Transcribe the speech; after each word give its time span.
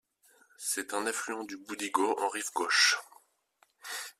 C'est 0.57 0.95
un 0.95 1.05
affluent 1.05 1.43
du 1.43 1.57
Boudigau 1.57 2.19
en 2.19 2.27
rive 2.27 2.49
gauche. 2.55 2.97